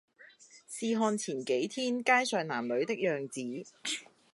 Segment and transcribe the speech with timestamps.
[0.67, 3.71] 試看前幾天街上男女的樣子，